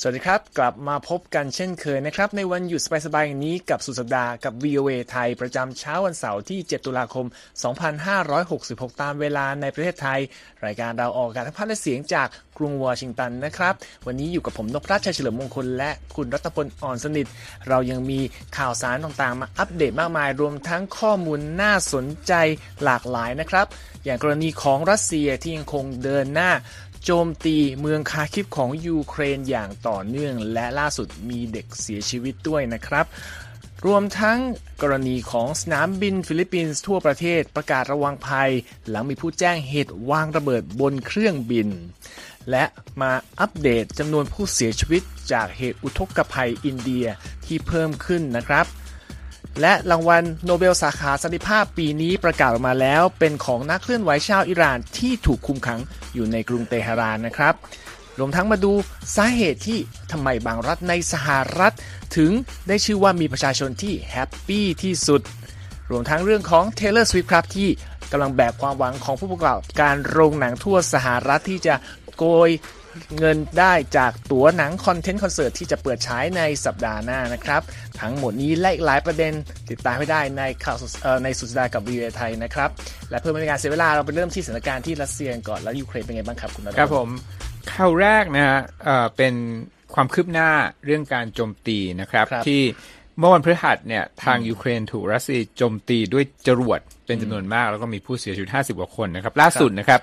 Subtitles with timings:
[0.00, 7.26] สวัสดีครับ กลับมาพบกันเช่นเคยนะครับ ในวันหยุดสบายๆอย่างนี้กับสุดสัปดาห์กับ VOA ไทย ประจำเช้าวันเสาร์ที่ 7 ตุลาคม
[8.12, 10.20] 2566 ตามเวลาในประเทศไทย
[10.64, 12.28] รายการเราออกอากาศทั้งภาพและเสียงจาก
[12.58, 13.74] กรุงวอชิงตันนะครับ
[14.06, 17.26] วันนี้อยู่กับผมนพรัชชัยเฉลิมมงคล และคุณรัตพลอ่อนสนิท
[17.68, 18.20] เรายังมี
[18.56, 22.32] ข่าวสารต่างๆ มาอัปเดตมากมาย รวมทั้งข้อมูลน่าสนใจ
[22.84, 23.66] หลากหลายนะครับ
[24.04, 26.50] อย่างกรณีของรัสเซียที่ยังคงเดินหน้า
[27.04, 33.06] โจมตีเมืองคาร์คิฟของยูเครนอย่างต่อเนื่อง และล่าสุดมีเด็กเสียชีวิตด้วยนะครับ
[33.86, 34.38] รวมทั้ง
[34.82, 38.50] กรณีของสนามบินฟิลิปปินส์ทั่วประเทศประกาศระวังภัย
[38.88, 41.68] หลังมีผู้แจ้งเหตุวางระเบิดบนเครื่องบิน
[42.50, 42.64] และ
[43.00, 45.02] มาอัปเดตจำนวนผู้เสียชีวิต
[45.32, 47.06] จากเหตุอุทกภัยอินเดีย
[47.44, 48.66] ที่เพิ่มขึ้นนะครับ
[49.60, 55.80] และรางวัลโนเบลสาขาสันติภาพปีนี้ประกาศออกมาแล้ว เป็นของนักเคลื่อนไหวชาวอิหร่านที่ถูกคุมขัง
[56.14, 57.54] อยู่ในกรุงเตหะรานนะครับ
[58.18, 58.72] รวมทั้งมาดู
[59.16, 59.78] สาเหตุที่
[60.12, 61.74] ทำไมบางรัฐในสหรัฐ
[62.16, 62.30] ถึง
[62.68, 65.20] ได้ชื่อว่ามีประชาชนที่ happy ที่สุด
[65.90, 67.68] รวมทั้งเรื่องของ Taylor Swift ครับที่
[68.10, 71.74] กำลังแบกความหวังของผู้ประกอบการโรงหนังทั่วสหรัฐที่จะ
[72.18, 72.50] โกย
[73.18, 77.62] เงินได้จากตั๋วหนัง content คอนเสิร์ตที่จะเปิดฉายในสัปดาห์หน้านะครับ
[78.00, 79.32] ทั้งหมดนี้และอีกหลายประเด็น
[79.70, 82.70] ติดตามให้ได้ในข่าวสดเอ่อในสุดสัปดาห์กับวีโอเอไทยนะครับ
[83.10, 87.08] และเพื่อไม่ให้การเสียเวลาเราไปเริ่มที่สถานการณ์ที่รัสเซียก่อนแล้วยูเครนเป็นไงบ้างครับคุณนครับผม
[87.72, 89.34] ข่าวแรกนะฮะเอ่อเป็น
[89.94, 90.50] ความคืบหน้า
[90.84, 92.62] เรื่องการโจมตีนะครับที่
[93.18, 100.00] เมื่อวันพฤหัสเนี่ยทางยูเครนถูกรัสเซียโจมตีด้วยจรวดเป็นจำนวนมาก แล้วก็มีผู้เสียชีวิต 50 กว่าคนนะครับ ล่าสุดนะครับ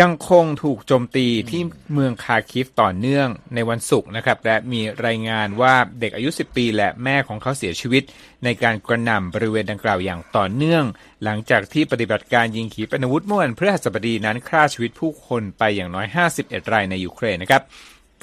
[0.00, 8.02] ยังคงถูกโจมตีที่เมืองคาคิฟต่อเนื่องในวันศุกร์นะครับ และมีรายงานว่าเด็กอายุ 10 ปีและแม่ของเขาเสียชีวิต
[8.44, 10.84] ในการกระหน่ำบริเวณดังกล่าวอย่างต่อเนื่อง
[11.24, 16.06] หลังจากที่ปฏิบัติการยิงขีปนาวุธเมื่อวันพฤหัสบดีนั้นฆ่าชีวิตผู้คนไปอย่างน้อย
[16.38, 17.62] 51 รายในยูเครนนะครับ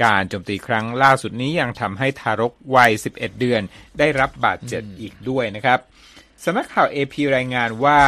[0.04, 3.62] การโจมตีครั้งล่าสุดนี้ยังทำให้ทารกวัย 11 เดือน
[4.00, 5.80] ได้รับบาดเจ็บอีกด้วยนะครับ
[6.46, 8.02] สำนักข่าว AP รายงานว่า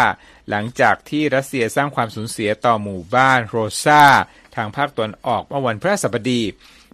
[0.49, 4.03] หลังจากที่รัสเซียสร้างความสูญเสียต่อหมู่บ้านโรซา
[4.55, 6.41] ทางภาคตะวันออกเมื่อวันพฤหัสบดี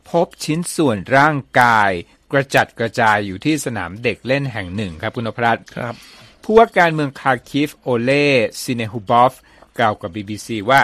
[0.10, 1.92] พบชิ้นส่วนร่างกาย
[2.32, 5.96] กระจัดกระจายอยู่ที่สนามเด็กเล่นแห่งหนึ่งครับคุณนพรัตน์ครับ
[6.44, 8.28] ผู้ว่าการเมืองคาร์คิฟโอเลห์
[8.62, 9.34] ซินเนฮูบอฟ
[9.80, 10.80] กล่าวกับ BBC ว่า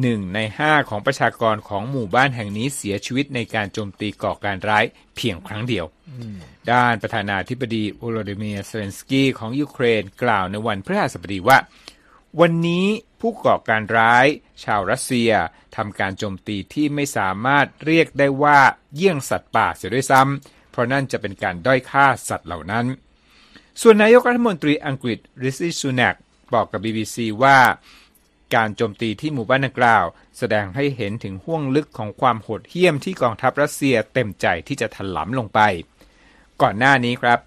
[0.00, 4.84] หนึ่งในห้าของประชากรของหมู่บ้านแห่งนี้เสียชีวิตในการโจมตีก่อการร้าย
[5.16, 5.84] เพียงครั้งเดียว
[6.72, 11.58] ด้านประธานาธิบดีโวโลดิเมียร์เซเลนสกีของยูเครนกล่าวในวันพฤหัสบดีว่า
[12.40, 12.86] วันนี้
[13.20, 14.26] ผู้ก่อการร้าย
[14.64, 15.30] ชาวรัสเซีย
[15.76, 18.58] ทำการโจมตีที่ไม่สามารถเรียกได้ว่า
[18.94, 22.86] เยี่ยงสัตว์ป่าเสียด้วยซ้ำเพราะนั่นจะเป็นการด้อยค่าสัตว์เหล่านั้น
[23.82, 26.16] ส่วนนายกรัฐมนตรีอังกฤษริซี่ซูนัก
[26.54, 27.58] บอกกับ BBC ว่า
[28.54, 30.04] การโจมตีที่หมู่บ้านดังกล่าว
[30.38, 35.60] แสดงให้เห็นถึงห้วงลึกของความโหดเหี้ยมที่กองทัพรัสเซียเต็มใจที่จะถลำลงไป
[36.62, 37.38] ก่อนหน้านี้ครับ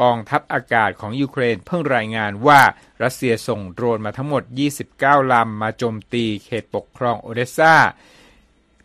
[0.00, 2.60] กองทัพอากาศของยูเครนเพิ่งรายงานว่า
[3.02, 4.42] รัสเซียส่งโดรนมาทั้งหมด
[4.86, 7.74] 29 ลำมาโจมตีเขตปกครองโอเดสซา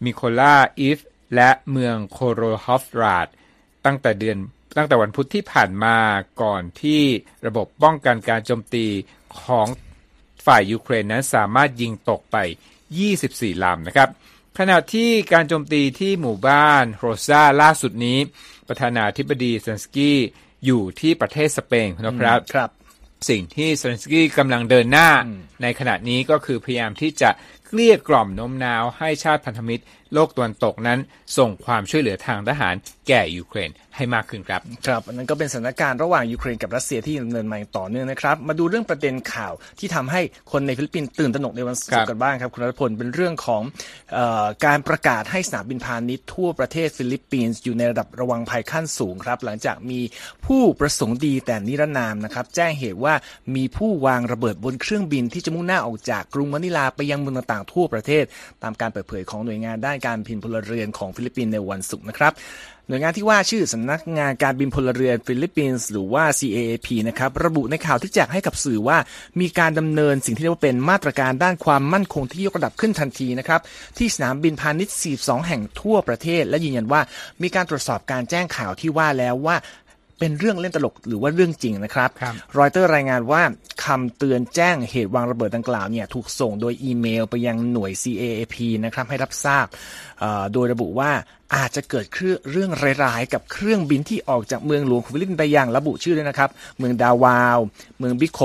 [0.03, 0.99] มิโคลาอิฟ
[1.35, 3.27] และเมืองคิโรโวฮราด
[3.85, 4.37] ตั้งแต่เดือน
[4.77, 5.97] ตั้งแต่วันพุธที่ผ่านมา
[6.41, 7.01] ก่อนที่
[7.45, 8.85] ระบบป้องกันการโจมตี
[9.43, 9.67] ของ
[10.45, 12.37] ฝ่ายยูเครนนั้นสามารถยิงตกไป
[13.01, 14.09] 24 ลำนะครับ
[14.59, 18.19] ขณะที่การโจมตีที่หมู่บ้านโฮรซาล่าสุดนี้
[18.67, 20.17] ประธานาธิบดีเซเลนสกี้
[20.65, 22.69] อยู่ที่ประเทศสเปนนะครับครับ
[23.29, 25.09] สิ่งที่เซเลนสกี้กำลังเดินหน้า
[25.61, 27.29] ในขณะนี้ก็คือพยายามที่จะ
[27.73, 29.83] เกลี้ยกล่อมโน้มน้าวให้ชาติพันธมิตร
[30.13, 30.99] โลกตะวันตกนั้น
[31.37, 32.75] ส่งความช่วยเหลือทางทหาร
[33.07, 40.21] แก่ยูเครนให้มากขึ้นครับ ครับอันนั้นก็เป็นสถานการณ์ระหว่างยูเครนกับรัสเซียที่ดำเนินมาอย่างต่อเนื่องนะครับ มาดูเรื่องประเด็นข่าวที่ทำให้
[40.51, 49.99] คนในฟิลิปปินส์ตื่นตระหนกในวันศุกร์กันบ้างครับ คุณรัฐพลเป็นเรื่องของเอ่อการประกาศให้สนามบินพาณิชย์ทั่วประเทศฟิลิปปินส์อยู่ในระดับระวังภัยขั้นสูงครับ หลังจากมี
[50.45, 53.13] ผู้ประสงค์ดีแต่นิรนามนะครับแจ้งเหตุว่า
[53.55, 58.23] มีผู้วางระเบิดบนเครื่องบินที่จะมุ่งหน้าออกจากกรุงมะนิลาไปยังเมืองต่างๆ ทั่วประเทศ
[58.63, 62.33] ตามการเปิดเผยของหน่วยงานด้านการบินพลเรือนของฟิลิปปินส์ในวันศุกร์นะครับ
[62.87, 68.97] หน่วยงานที่ว่าชื่อสำนักงานการบินพลเรือนฟิลิปปินส์หรือว่า CAAP นะครับระบุในข่าวที่แจ้งให้กับสื่อว่า
[69.39, 73.61] มีการดำเนินสิ่งที่เรียกว่าเป็นมาตรการด้านความมั่นคงที่ยกระดับขึ้นทันทีนะครับ
[73.97, 77.01] ที่สนามบินพาณิชย์ 42 แห่งทั่วประเทศ และยืนยันว่า
[77.41, 79.55] มีการตรวจสอบการแจ้งข่าวที่ว่าแล้วว่า
[80.21, 83.41] เป็นเรื่องเล่นตลกหรือว่าเรื่องจริงนะครับครับรอยเตอร์รายงานว่า
[83.85, 89.65] คำเตือนแจ้งเหตุวางระเบิดดังกล่าวเนี่ยถูกส่งโดยอีเมลไปยังหน่วย CAAP นะครับให้รับทราบ
[90.19, 91.11] เอ่อโดยระบุว่า
[91.55, 92.05] อาจจะเกิด
[92.51, 92.71] เรื่อง
[93.03, 97.59] ร้ายๆ กับเครื่องบินที่ออกจากเมืองหลวงของฟิลิปปินส์ไปอย่างระบุชื่อด้วยนะครับ เมืองดาวาว
[97.99, 98.39] เมืองบิโค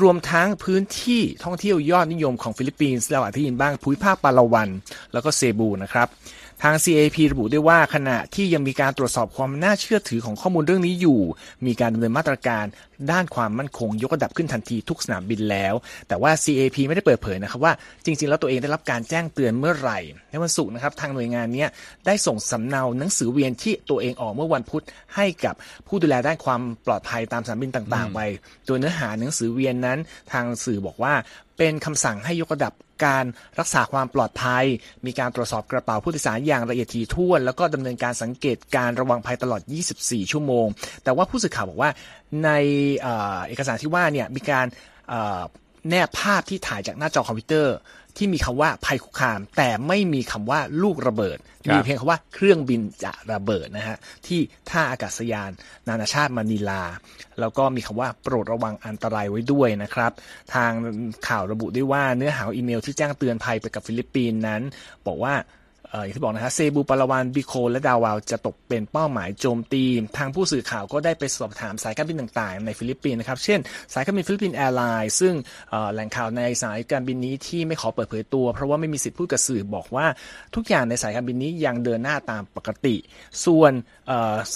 [0.00, 4.68] รวมทั้งพื้นที่ท่องเที่ยวยอดนิยมของฟิลิปปินส์เราอาจจะได้ยินบ้างภูมิภาคปาลาวัน
[5.12, 6.08] แล้วก็เซบูนะครับ
[6.62, 11.20] ทาง CAP ระบุด้วยว่าขณะที่ยังมีการตรวจสอบความน่าเชื่อถือของข้อมูลเรื่องนี้อยู่
[11.66, 12.64] มีการดำเนินมาตรการ
[13.10, 15.74] ด้านความมั่นคงยกระดับขึ้นทันทีทุกสนามบินแล้ว
[16.08, 17.72] แต่ว่า CAP ไม่ได้เปิดเผยนะครับว่า
[18.04, 19.98] จริง ๆ แล้วตัวเองได้รับการแจ้งเตือนเมื่อไหร่
[20.30, 21.68] ในวันศุกร์นะครับทางหน่วยงานเนี้ย
[22.06, 24.82] ได้ส่งสำเนาหนังสือเวียนที่ตัวเองออกเมื่อวันพุธ
[25.16, 25.54] ให้กับ
[25.86, 28.20] ผู้ดูแลด้านความปลอดภัยตามสนามบินต่างๆไป
[28.66, 29.98] โดยเนื้อหาหนังสือเวียนนั้น
[30.32, 31.14] ทางสื่อบอกว่า
[31.58, 32.74] เป็นคำสั่งให้ยกระดับ
[33.04, 33.24] การ
[33.60, 34.64] รักษาความปลอดภัย
[35.06, 39.62] มีการตรวจสอบกระเป๋าผู้โดยสารอย่างละเอียดถี่ถ้วน แล้วก็ดำเนินการสังเกตการระวังภัยตลอด
[39.96, 40.66] 24 ชั่วโมง
[41.04, 41.90] แต่ว่าผู้สื่อข่าวบอกว่า
[42.44, 42.50] ใน
[42.98, 44.66] เอ่อเอกสารที่ว่าเนี่ยมีการ
[45.08, 45.42] เอ่อ
[45.88, 47.76] แนบภาพที่ถ่ายจากหน้าจอคอมพิวเตอร์
[48.16, 53.96] ที่มีคำว่าภัยคุกคาม แต่ไม่มีคำว่าลูกระเบิดครับมีเพียงคำว่าเครื่องบินจะระเบิดนะฮะ
[54.26, 54.40] ที่
[54.70, 55.50] ท่าอากาศยาน
[55.88, 56.84] นานาชาติมะนิลา
[57.40, 60.12] แล้วก็มีคำว่าโปรดระวังอันตรายไว้ด้วยนะครับ
[60.54, 60.70] ทาง
[61.28, 64.62] ข่าวระบุด้วยว่าเนื้อหาอีเมลที่แจ้งเตือนภัยไปกับฟิลิปปินส์นั้น
[65.06, 69.84] บอกว่าเอ่ออย่างที่บอกนะฮะเซบูปาลาวันบิโคและดาวาวจะตกเป็นเป้าหมายโจมตี
[70.18, 73.60] ทางผู้สื่อข่าวก็ได้ไปสอบถามสายการบินต่างๆ ในฟิลิปปินส์นะครับ เช่น
[73.94, 75.34] สายการบินฟิลิปปินส์แอร์ไลน์ซึ่ง
[75.92, 80.06] แหล่งข่าวในสายการบินนี้ที่ไม่ขอเปิดเผยตัว เพราะว่าไม่มีสิทธิ์พูดกับสื่อบอกว่า
[80.54, 82.96] ทุกอย่างในสายการบินนี้ยังเดินหน้าตามปกติ
[83.44, 83.72] ส่วน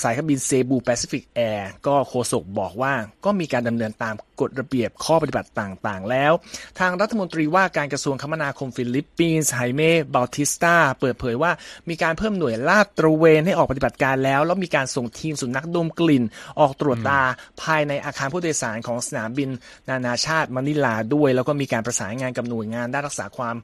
[0.03, 2.93] สายการบินเซบูแปซิฟิกแอร์ก็โฆษกบอกว่า
[3.25, 6.33] ก็มีการดำเนินตามกฎระเบียบข้อปฏิบัติต่างๆ แล้ว
[6.79, 11.51] ทางรัฐมนตรีว่าการกระทรวงคมนาคมฟิลิปปินส์ไฮเม่บาลติสตาเปิดเผยว่า
[11.89, 16.25] มีการเพิ่มหน่วยลาดตระเวนให้ออกปฏิบัติการแล้ว แล้วมีการส่งทีมสุนัขดมกลิ่น
[16.61, 17.21] ออกตรวจตา
[17.63, 19.51] ภายในอาคารผู้โดยสารของสนามบิน
[19.91, 23.57] นานาชาติมะนิลาด้วย แล้วก็มีการประสานงานกับหน่วยงานด้านรักษาความ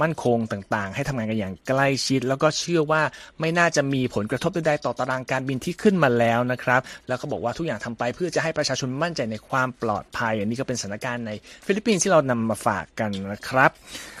[0.00, 3.02] มั่นคงต่างๆ ให้ทำงานกันอย่างใกล้ชิด แล้วก็เชื่อว่า
[3.40, 11.32] ไม่น่าจะมีผลกระทบใดๆต่อตารางการบินที่ขึ้นมาแล้วนะครับ แล้วก็บอกว่าทุกอย่างทำไปเพื่อจะให้ประชาชนมั่นใจในความปลอดภัย อันนี้ก็เป็นสถานการณ์ใน
[11.66, 13.70] ฟิลิปปินส์ที่เรานำมาฝากกันนะครับ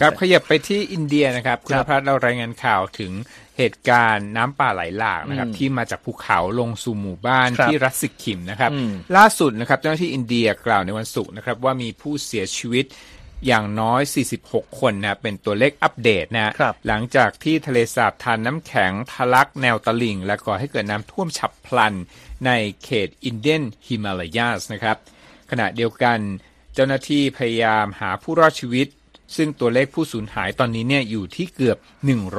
[0.00, 3.12] ครับขยับไปที่อินเดียนะครับ คุณครับพัฒน์เรารายงานข่าวถึง
[3.58, 12.86] เหตุการณ์น้ำป่าไหลหลากนะครับที่มาจากภูเขาลงสู่หมู่บ้านครับที่รัฐสิกขิมนะครับอืมล่าสุดนะครับเจ้าหน้าที่อินเดียกล่าวในวันศุกร์นะครับว่ามีผู้เสียชีวิต
[13.46, 14.02] อย่างน้อย
[14.40, 21.94] 46 คนนะเป็นตัวเลขอัปเดตนะครับหลังจากที่ทะเลสาบธารน้ำแข็งทะลักแนวตลิ่ง และก่อให้เกิดน้ำท่วมฉับพลัน
[22.46, 22.50] ใน
[22.84, 24.96] เขตอินเดียนฮิมาลายาสนะครับ
[25.50, 26.18] ขณะเดียวกัน
[26.74, 28.86] เจ้าหน้าที่พยายามหาผู้รอดชีวิต
[29.36, 31.78] ซึ่งตัวเลขผู้สูญหายตอนนี้เนี่ยอยู่ที่เกือบ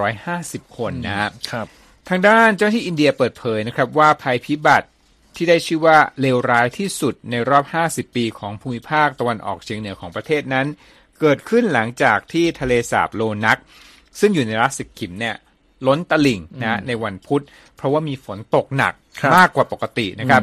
[0.07, 1.67] 150 คนนะครับครับ
[2.09, 4.87] ทางด้านเจ้าหน้าที่อินเดียเปิดเผยนะครับว่าภัยพิบัติ
[5.35, 10.67] ที่ได้ชื่อว่าเลวร้ายที่สุดในรอบ 50 ปีของภูมิภาคตะวันออกเฉียงเหนือของประเทศนั้น
[11.19, 13.59] เกิดขึ้นหลังจากที่ทะเลสาบโลนัก
[14.19, 15.35] ซึ่งอยู่ในรัสสิกขิมเนี่ย
[15.87, 17.43] ล้นตลิ่งนะในวันพุธ
[17.75, 20.41] เพราะว่ามีฝนตกหนักครับมากกว่าปกตินะครับ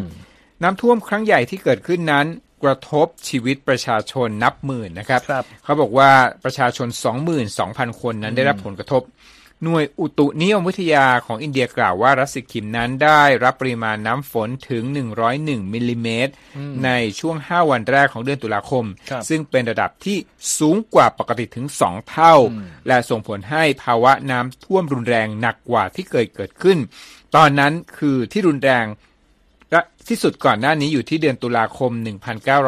[0.63, 2.27] น้ำท่วมครั้งใหญ่ที่เกิดขึ้นนั้น
[2.63, 6.11] กระทบชีวิตประชาชนนับหมื่นนะครับครับเขาบอกว่า
[6.45, 6.89] ประชาชน
[7.45, 9.03] 22,000 คนนั้นได้รับผลกระทบ
[9.65, 14.83] หน่วยอุตุนิยมวิทยาของอินเดียกล่าวว่ารัสสิกิมนั้นได้รับปริมาณน้ำฝนถึง
[15.29, 16.33] 101มิลลิเมตร
[16.85, 16.91] ใน
[17.21, 20.19] ช่วง 5 วันแรกของเดือนตุลาคมครับซึ่งเป็นระดับที่
[20.59, 22.35] สูงกว่าปกติถึง 2 เท่า
[22.87, 26.79] และส่งผลให้ภาวะน้ำท่วมรุนแรงหนักกว่าที่เคยเกิดขึ้น
[27.37, 28.97] ตอนนั้นคือที่รุนแรงและ
[30.09, 31.93] ที่สุดก่อนหน้านี้อยู่ที่เดือนตุลาคม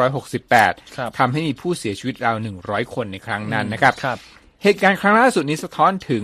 [0.09, 4.17] 1968ครับทำให้มีผู้เสียชีวิตราว 100 คนในครั้งนั้นนะครับครับ
[4.63, 6.23] เหตุการณ์ครั้งล่าสุดนี้สะท้อนถึง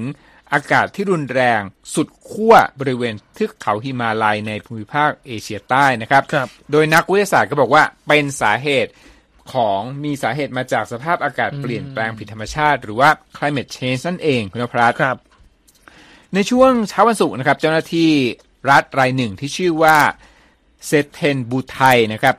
[0.53, 1.62] อากาศที่รุนแรง
[1.96, 8.91] สุดขั้วบริเวณเทือกเขาหิมาลัยในภูมิภาคเอเชียใต้นะครับครับโดยนักวิทยาศาสตร์ก็บอกว่าเป็นสาเหตุ
[9.53, 15.17] ของมีสาเหตุมาจากสภาพอากาศเปลี่ยนแปลงผิดธรรมชาติ หรือว่า climate change นั่นเองคุณนพรัตน์ครับ
[16.34, 18.12] ในช่วงเช้าวันศุกร์นะครับ เจ้าหน้าที่
[18.69, 19.98] รัฐรายหนึ่งที่ชื่อว่า
[20.86, 22.36] เซเทนบูไทยนะครับ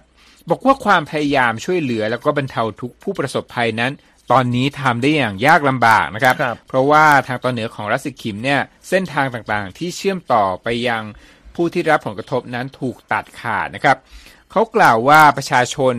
[0.50, 3.92] บอกว่าความพยายามช่วยเหลือแล้วก็บรรเทาทุกข์ผู้ประสบภัยนั้น
[4.30, 11.02] ตอนนี้ทำได้อย่างยากลำบากนะครับครับเพราะว่าทางตอนเหนือของรัสสิกิมเนี่ยเส้นทางต่างๆ ที่เชื่อมต่อไปยัง
[11.54, 13.96] ผู้ที่รับผลกระทบนั้นถูกตัดขาดนะครับ
[14.50, 15.94] เขากล่าวว่าประชาชน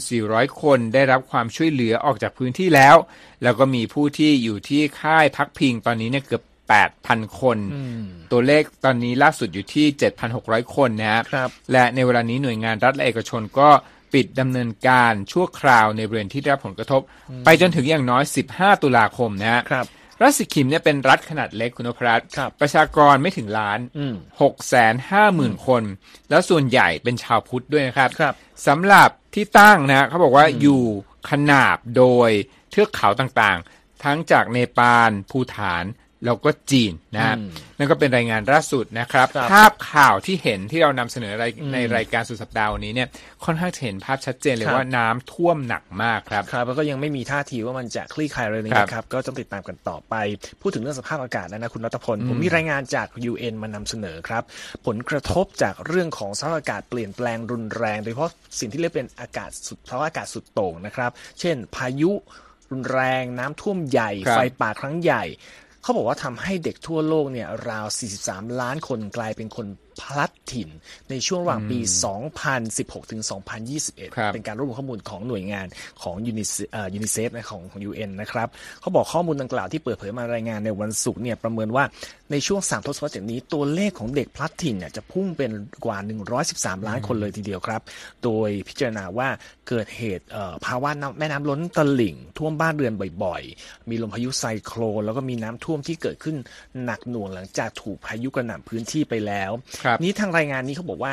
[0.00, 2.96] 2,400 คนได้รับความช่วยเหลือออกจากพื้นที่แล้ว
[3.42, 6.42] แล้วก็มีผู้ที่อยู่ที่ค่ายพักพิงตอนนี้เนี่ยเกือบ
[6.88, 7.58] 8,000 คน
[8.32, 9.86] ตัวเลขตอนนี้ล่าสุดอยู่ที่
[10.30, 13.68] 7,600 คนนะครับครับ และในเวลานี้หน่วยงานรัฐและเอกชนก็
[14.14, 17.00] ปิดดำเนินการชั่วคราวในบริเวณที่ได้รับผลกระทบ
[17.44, 19.86] ไปจนถึงอย่างน้อย 15 ตุลาคมนะฮะครับ
[20.22, 25.82] รัฐสิกิมเนี่ยเป็นรัฐขนาดเล็กคุณนพรัตน์ครับประชากรไม่ถึงล้านอืมหกแสนห้าหมื่นคน
[26.30, 28.34] แล้วส่วนใหญ่เป็นชาวพุทธด้วยนะครับครับ
[28.66, 30.82] สำหรับที่ตั้งนะเขาบอกว่าอยู่
[31.30, 32.30] ขนาบโดย
[32.70, 35.84] เทือกเขาต่างๆ ทั้งจากเนปาล ภูฐาน
[36.24, 43.08] แล้วก็จีนนะครับอืมนั่นก็เป็นรายงานล่าสุดนะครับครับภาพข่าวที่เห็นที่เรานำเสนอในในรายการสุดสัปดาห์วันนี้เนี่ย
[43.44, 50.14] ค่อนข้างจะเห็นภาพชัดเจนเลยครับว่าน้ำท่วมหนักมากครับครับแล้วก็ยังไม่มีท่าทีว่ามันจะคลี่คลายเลยครับนะครับ ก็ต้องติดตามกันต่อไป
[50.60, 54.42] พูดถึงเรื่องสภาพอากาศแล้วนะคุณรัตพล ผมมีรายงานจาก UN มานำเสนอครับ
[54.86, 62.12] ผลกระทบจากเรื่องของสภาพอากาศเปลี่ยนแปลงรุนแรง โดยเฉพาะสิ่งที่เรียกเป็นอากาศสุดภาวะอากาศสุดโต่งนะครับ เช่น พายุ
[62.70, 65.24] รุนแรงน้ำท่วมใหญ่ครับไฟป่าครั้งใหญ่
[65.84, 67.86] เขาบอกว่าทำให้เด็กทั่วโลกเนี่ยราว
[68.22, 69.66] 43 ล้านคนกลายเป็นคน
[70.00, 70.68] พลัดถิ่น
[71.10, 71.78] ในช่วงระหว่างปี
[72.44, 73.22] 2016 ถึง
[73.68, 75.66] 2021ครับเป็นการรวบรวมข้อมูลของหน่วยงาน
[76.02, 78.48] ของยูนิเซฟนะของของ UN นะครับ
[78.80, 81.84] เขาบอกข้อมูลดังกล่าวที่เปิดเผยมารายงานในวันศุกร์เนี่ยประเมินว่า
[82.30, 85.50] ในช่วง 3 ทศวรรษจากนี้ตัวเลขของเด็กพลัดถิ่นเนี่ยจะพุ่งเป็น
[85.84, 85.98] กว่า
[86.42, 87.82] 113 ล้านคนเลยทีเดียวครับ
[88.24, 89.28] โดยพิจารณาว่า
[89.68, 96.36] เกิดเหตุเอ่อภาวะน้ำแม่น้ำล้นตลิ่ง ท่วมบ้านเรือนบ่อยๆ มีลมพายุไซโคลนแล้วก็มีน้ำท่วมที่เกิดขึ้น
[96.84, 99.50] หนักหน่วงหลังจากถูกพายุกระหน่ำพื้นที่ไปแล้ว
[99.83, 101.12] ครับนี้ทางรายงานนี้เขาบอกว่า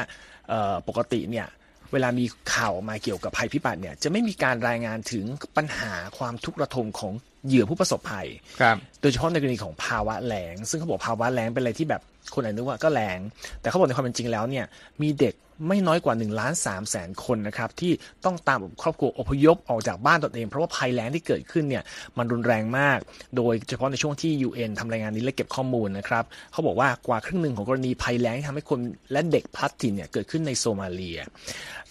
[0.49, 1.47] เอ่อปกติเนี่ย
[1.91, 5.25] เวลามีข่าวมาเกี่ยวกับภัยพิบัติเนี่ยจะไม่มีการรายงานถึง
[5.57, 7.13] ปัญหาความทุกข์ระทมของ
[7.47, 8.27] เหยื่อผู้ประสบภัย
[8.61, 12.01] ครับ โดยเฉพาะในกรณีของภาวะแล้งซึ่งเขาบอกภาวะแล้งเป็นอะไรที่แบบ
[12.33, 13.19] คนอาจนึกว่าก็แล้ง
[13.61, 14.65] แต่เขาบอกในความเป็นจริงแล้วเนี่ย
[15.01, 15.35] มีเด็ก
[15.67, 17.91] ไม่น้อยกว่า1ล้าน3แสนคนนะครับที่
[18.25, 21.83] ต้องตามครอบครัวอพยพออกจากบ้านตนเอง เพราะว่าภัยแล้งที่เกิดขึ้นเนี่ย
[22.17, 22.99] มันรุนแรงมาก
[23.37, 28.79] โดยเฉพาะในช่วงที่ UN ทำรายงานนี้และเก็บข้อมูลนะครับเขาบอกว่ากว่าครึ่งหนึ่งของกรณีภัยแล้งที่ทำให้คน
[29.11, 31.19] และเด็กพลัดถิ่นเนี่ยเกิดขึ้นในโซมาเลีย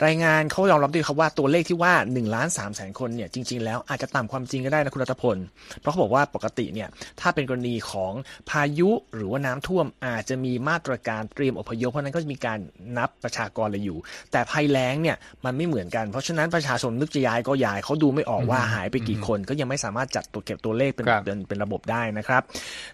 [0.07, 5.37] รายงานเขายอมรับด้วยครับว่าตัวเลขที่ว่า1ล้าน3แสนคนเนี่ยจริง ๆ แล้วอาจจะต่ำความจริงก็ได้นะคุณรัตพล
[5.81, 6.89] เพราะเขาบอกว่าปกติเนี่ย
[7.21, 8.13] ถ้าเป็นกรณีของ
[8.51, 12.59] พายุหรือว่าน้ำท่วมอาจจะมีมาตรการเตรียมอพยพเพราะฉะนั้นก็จะมีการ
[12.99, 13.99] นับประชากรเลยอยู่
[14.33, 22.43] แต่ภัยแล้งเนี่ยมันไม่เหมือนกัน เพราะฉะนั้นประชาชนนึกจะย้ายก็ย้ายเขาดูไม่ออกว่าหายไปกี่คน ก็ยังไม่สามารถจัดตัวเก็บตัวเลขเป็นครับเป็นเป็นระบบได้นะครับ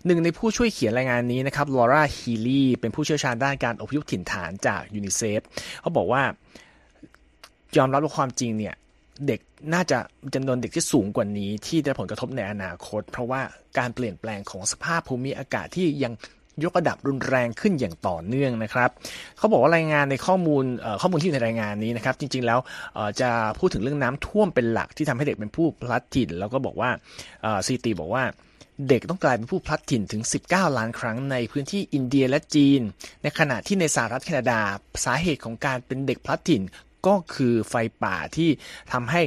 [0.06, 5.40] หนึ่งในผู้ช่วยเขียนรายงานนี้นะครับลอร่าฮีลีเป็นผู้เชี่ยวชาญด้านการอพยพถิ่นฐานจากยูนิเซฟ
[5.80, 6.22] เขาบอกว่า
[7.76, 8.74] ยอมรับว่าความจริงเนี่ย
[9.26, 9.40] เด็ก
[9.74, 9.98] น่าจะ
[10.34, 13.40] จำนวนเด็กที่สูงกว่านี้ที่ได้รับผลกระทบในอนาคต เพราะว่า
[13.78, 16.12] การเปลี่ยนแปลงของสภาพภูมิอากาศที่ยัง
[16.64, 18.90] ยกระดับรุนแรงขึ้นอย่างต่อเนื่องนะครับ
[19.38, 20.64] เขาบอกว่ารายงานในข้อมูล
[21.00, 22.58] ข้อมูลที่อยู่ในรายงานนี้นะครับ จริงๆแล้ว
[23.20, 26.90] จะพูดถึงเรื่องน้ำท่วมเป็นหลักที่ทำให้เด็กเป็นผู้พลัดถิ่น แล้วก็บอกว่า
[27.66, 28.24] ซีตีบอกว่า
[28.88, 32.80] เด็กต้องกลายเป็นผู้พลัดถิ่นถึง 19 ล้านครั้งในพื้นที่อินเดียและจีน
[33.22, 34.60] ในขณะที่ในสหรัฐแคนาดา
[35.04, 36.62] สาเหตุของการเป็นเด็กพลัดถิ่น
[37.06, 38.50] ก็คือไฟป่าที่
[38.92, 39.22] ทำให้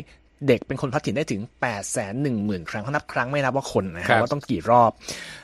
[0.48, 4.91] เด็กเป็นคนพลัดถิ่นได้ถึง 8 1 0 0 0 0 ครั้งเขานับครั้งไม่นับว่าคนนะคครัรับบว่าต้องกี่รอบ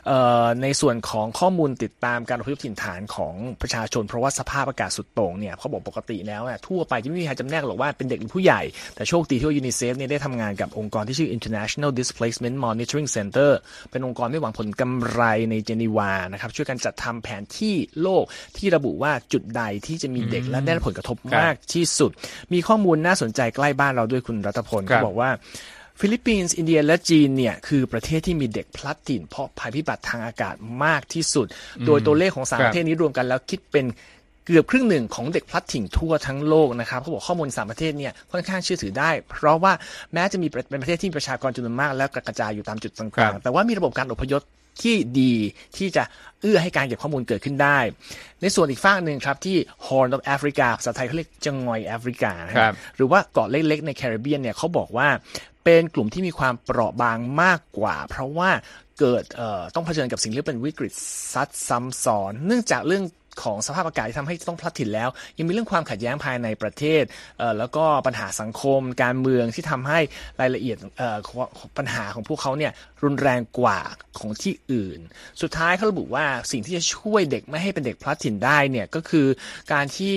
[0.08, 0.12] เอ
[0.44, 8.62] อในส่วนของข้อมูลติดตามการอพยพถิ่นฐานของประชาชน เพราะว่าสภาพอากาศสุดโต่งเนี่ยเขาบอกปกติแล้วเนี่ยทั่วไปจะไม่มีใครจำแนกหรอกว่าเป็นเด็กหรือผู้ใหญ่
[8.96, 13.52] แต่โชคดีที่ว่ายูนิเซฟเนี่ยได้ทำงานกับองค์กรที่ชื่อ International Displacement Monitoring Center
[13.92, 18.24] เป็นองค์กรไม่หวังผลกำไรในเจนีวานะครับช่วยกันจัดทำแผนที่โลก
[18.58, 22.12] ที่ระบุว่าจุดใดที่จะมีเด็กและได้รับผลกระทบครับมากที่สุด
[22.54, 25.30] มีข้อมูลน่าสนใจใกล้บ้านเราด้วยคุณรัตพลครัเขาบอกว่า
[26.00, 31.48] ฟิลิปปินส์อินเดียและจีนเนี่ยคือประเทศที่มีเด็กพลัดถิ่นเพราะภัยพิบัติทางอากาศมากที่สุด
[31.86, 33.86] โดยตัวเลขของสามครับประเทศนี้รวมกันแล้วคิดเป็น
[34.46, 39.74] เกือบครึ่งหนึ่งของเด็กพลัดถิ่นทั่วทั้งโลกนะครับเขาบอกข้อมูลสามประเทศเนี่ยค่อนข้างเชื่อถือได้ เพราะว่า
[40.14, 44.42] แม้จะมีเป็นประเทศที่มีประชากรจำนวนมาก แล้วกระจายอยู่ตามจุดครัต่างบๆแต่ว่ามีระบบการอพยพ
[44.82, 45.34] ที่ดี
[45.78, 46.04] ที่จะ
[46.42, 47.80] เอื้อให้การเก็บข้อมูลเกิดขึ้นได้
[48.42, 55.08] ในส่วนอีกฝั่งหนึ่งครับที่ Horn of Africa ภาษาไทยเขาเรียกจังงอยแอฟริกานะคครัรับบหรือว่าเกาะเล็กๆในแคริบเบียนเนี่ยเขาบอกว่า
[55.64, 58.50] เป็นกลุ่มที่มีความเปราะบางมากกว่า เพราะว่า
[59.00, 60.94] เกิดเอ่อต้องเผชิญกับสิ่งที่เรียกเป็นวิกฤต
[61.34, 63.04] ซัดซ้ำซ้อน เนื่องจากเรื่อง
[63.44, 67.04] ของสภาพอากาศที่ทำให้ต้องพลัดถิ่นแล้ว ยังมีเรื่องความขัดแย้งภายในประเทศ
[67.40, 70.00] เแล้วก็ปัญหาสังคมการเมืองที่ทำให้
[70.42, 70.78] รายละเอียด
[71.78, 72.72] ปัญหาของพวกเขาเนี่ย
[73.04, 73.80] รุนแรงกว่า
[74.20, 75.00] ของที่อื่น
[75.42, 79.28] สุดท้ายเขาระบุว่าสิ่งที่จะช่วยเด็กไม่ให้เป็นเด็กพลัดถิ่นได้เนี่ยก็คือ
[79.74, 80.16] การที่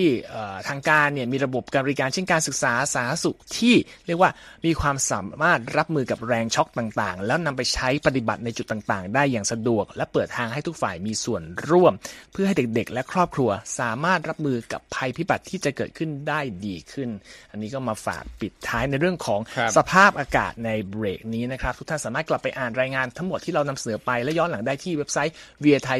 [0.68, 3.74] ทางการเนี่ยมีระบบการบริการเช่นการศึกษาสาธารณสุขที่
[4.06, 4.30] เรียกว่า
[4.66, 11.92] มีความสามารถรับมือกับแรงช็อคต่างๆ แล้วนำไปใช้ปฏิบัติในจุดต่างๆ ได้อย่างสะดวก และเปิดทางให้ทุกฝ่ายมีส่วนร่วม
[12.32, 13.50] เพื่อให้เด็กๆ และครอบครัว
[13.80, 17.08] สามารถรับมือกับภัยพิบัติที่จะเกิดขึ้นได้ดีขึ้น
[17.50, 25.34] อันนี้ก็มาฝากปิดท้ายในเรื่องของครับสภาพอากาศในเบรกนี้นะครับ ทุกท่านสามารถกลับไปอ่านรายงานทั้งหมดที่เรานำเสนอไปและย้อนหลังได้ที่เว็บไซต์
[25.64, 25.98] v i a t h a i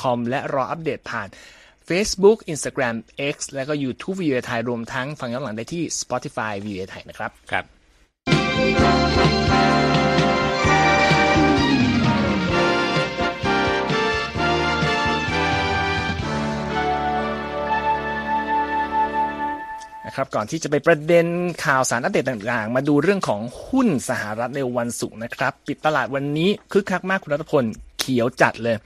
[0.00, 1.28] c o m และรออัปเดตผ่าน
[1.88, 2.96] Facebook Instagram
[3.34, 6.84] X และก็ YouTube v i a t h a i รวมทั้งฟังย้อนหลังได้ที่ Spotify v i a
[6.92, 7.64] t h a i นะครับ ครับ
[20.16, 21.26] ครับก่อนที่จะไปประเด็น
[21.64, 27.64] ข่าวสารอัปเดตต่างๆ มาดูเรื่องของหุ้นสหรัฐในวันศุกร์นะครับ ปิดตลาดวันนี้คึกคักมากคุณรัตพล
[28.10, 28.76] ขียวจัดเลย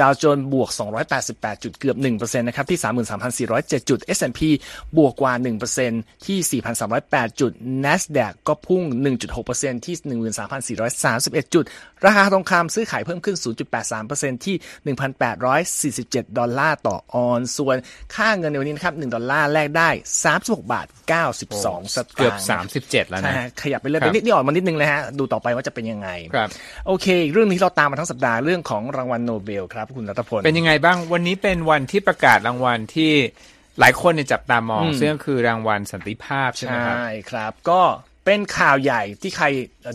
[0.00, 0.70] ดาวโจนส์บวก
[1.16, 2.80] 288 จุดเกือบ 1%นะครับ ที่
[3.48, 4.40] 33,407 จุด S&P
[4.96, 5.32] บวกกว่า
[5.80, 6.62] 1%ที่
[7.00, 7.52] 4,308 จุด
[7.84, 8.82] NASDAQ ก็พุ่ง
[9.34, 9.96] 1.6%ที่
[11.44, 11.64] 13,431 จุด
[12.04, 13.36] ราคาทองคำซื้อขายเพิ่มขึ้น
[13.90, 14.56] 0.83%ที่
[15.96, 17.76] 1,847 ดอลลาร์ต่อออนซ์ส่วน
[18.14, 19.90] ค่าเงินในวันนี้นะครับ 1 ดอลลาร์แลกได้
[20.30, 20.86] 36 บาท
[21.22, 22.34] 92 สตางค์เกือบ
[22.72, 26.48] 37 แล้วใช่นะฮะขยับไปเรื่อยครัไปบนิดนี่ออกมานิดนึงนะฮะ ดูต่อไปว่าจะเป็นยังไง ครับ
[26.86, 33.12] โอเคอีกเรื่องนี้เราตามมาทั้งสัปดาห์เรื่องของรางวัลโนเบลครับคุณรัตพล เป็นยังไงบ้างวันนี้เป็นวันที่ประกาศรางวัลที่
[33.80, 37.80] หลายคนเนี่ยจับตามองอืมซึ่งก็คือรางวัลสันติภาพใช่ไหมครับใช่ครับ ก็
[38.24, 39.46] เป็นข่าวใหญ่ที่ใคร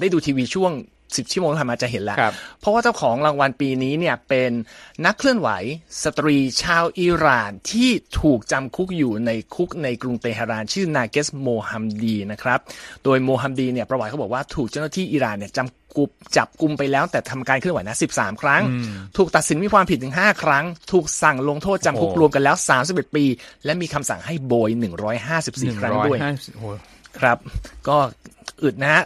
[0.01, 0.71] ได้ดูทีวีช่วง
[1.15, 4.51] 10ชั่วโมงที่ผ่านมาจะเห็นแล้วครับเพราะว่าเจ้าของรางวัลปีนี้เนี่ยเป็น
[5.05, 5.49] นักเคลื่อนไหว
[6.03, 7.89] สตรีชาวอิหร่านที่
[8.21, 12.59] ถูกจำคุกอยู่ในคุกในกรุงเตหะรานชื่อนาเกสโมฮัมดีนะครับ
[13.03, 18.61] โดยโมฮัมดีเนี่ยประวัติเขาบอกว่าถูกเจ้าหน้าที่อิหร่านเนี่ยจำกุบจับกุมไปแล้วแต่ทำการเคลื่อนไหวนะ 13 ครั้ง
[19.17, 23.25] ถูกตัดสินมีความผิดถึง 5 ครั้ง ถูกสั่งลงโทษจำคุกโอ้รวมกันแล้ว 31 ปี
[23.65, 24.69] และมีคำสั่งให้โบย
[25.25, 26.67] 154 ครั้งด้วย150โอ้โห
[27.19, 27.37] ครับ
[27.87, 27.97] ก็
[28.63, 29.03] อึดนะฮะ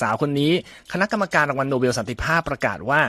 [0.00, 0.52] สาวคนนี้
[0.92, 3.00] คณะกรรมการรางวัลโนเบลสันติภาพประกาศว่า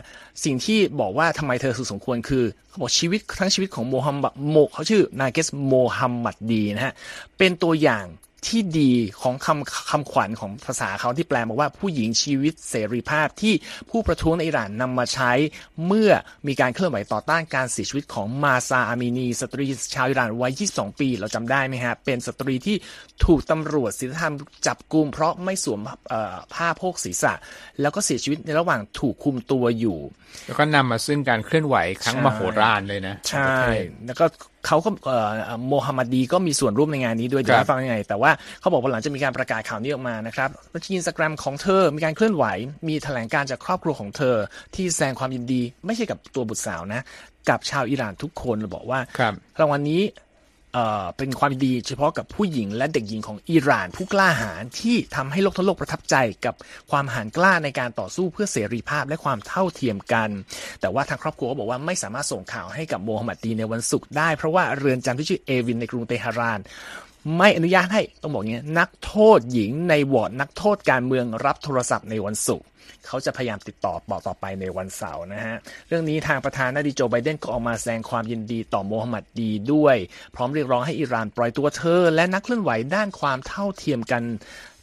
[0.43, 6.93] สิ่งที่บอกว่าทำไมเธอสุดสมควรคือเขาบอกชีวิตทั้งชีวิตของโมฮัมหมัดโมเขาชื่อนาเกสโมฮัมหมัดดีนะฮะ
[7.37, 8.05] เป็นตัวอย่าง
[8.47, 13.53] ที่ดีของคำคำขวัญของภาษาเขาที่แปลบอกว่าผู้หญิงชีวิตเสรีภาพที่
[13.89, 15.31] ผู้ประท้วงในอิหร่านนำมาใช้
[15.87, 16.11] เมื่อ
[16.47, 22.75] มีการเคลื่อนไหวต่อต้านการเสียชีวิตของมาซาอามินี สตรีชาวอิหร่านวัย 22 ปี เราจำได้ไหมฮะ เป็นสตรีที่
[23.25, 24.33] ถูกตำรวจศีลธรรม
[24.67, 25.79] จับกุมเพราะไม่สวม
[26.09, 27.33] เอ่อผ้าโพกศีรษะ
[27.81, 29.97] แล้วก็เสียชีวิตในระหว่างถูกคุมตัวอยู่
[30.45, 34.25] แล้วก็นำมาซึ่งการเคลื่อนไหวครั้งใช่มโหฬารเลยนะ ใช่ของประเทศแล้วก็
[34.67, 35.17] เขาก็เอ่
[35.55, 42.45] อโมฮัมหมัดดีก็มีส่วนร่วมในงานนี้ด้วยเดี๋ยวครับให้ฟังยังไง แต่ว่าเขาบอกว่าหลังจากมีการประกาศข่าวนี้ออกมานะครับบัญชีอินสตาแกรมของเธอมีการเคลื่อนไหว
[42.87, 44.35] มีแถลงการจากครอบครัวของเธอ
[44.75, 47.01] ที่แสดงความยินดี ไม่ใช่กับตัวบุตรสาวนะ
[47.49, 50.30] กับชาวอิหร่านทุกคนเลยบอกว่าครับรางวัลนี้เอ่อ
[51.17, 56.55] เป็นความดีเฉพาะกับผู้หญิงและเด็กหญิงของอิหร่านผู้กล้าหาญที่ทำให้โลกทั้งโลกประทับใจกับ
[56.91, 60.29] ความหาญกล้าในการต่อสู้เพื่อเสรีภาพและความเท่าเทียมกัน
[60.81, 66.59] แต่ว่าทางครอบครัวก็บอกว่าไม่สามารถส่งข่าวให้กับโมฮัมหมัดดีในวันศุกร์ได้เพราะว่าเรือนจำที่ชื่อเอวินในกรุงเตหะราน
[67.37, 72.67] ไม่อนุญาตให้ต้องบอกอย่างนี้นักโทษหญิงในวอร์ดนักโทษการเมืองรับโทรศัพท์ในวันศุกร์
[73.07, 75.55] เขาจะพยายามติดต่อต่อต่อไปในวันเสาร์นะฮะ
[75.87, 79.97] เรื่องนี้ทางประธานาธิบดีโจไบเดนก็ออกมาแสดงความยินดีต่อโมฮัมหมัดดีด้วย
[80.35, 84.23] พร้อมเรียกร้องให้อิหร่านปล่อยตัวเธอ และนักเคลื่อนไหวด้านความเท่าเทียมกัน